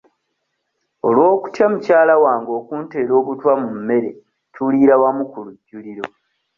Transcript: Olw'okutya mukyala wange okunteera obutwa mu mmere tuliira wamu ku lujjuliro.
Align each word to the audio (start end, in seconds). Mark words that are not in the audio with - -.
Olw'okutya 1.07 1.65
mukyala 1.71 2.13
wange 2.23 2.51
okunteera 2.59 3.13
obutwa 3.19 3.51
mu 3.61 3.69
mmere 3.77 4.09
tuliira 4.53 4.95
wamu 5.01 5.23
ku 5.31 5.37
lujjuliro. 5.45 6.05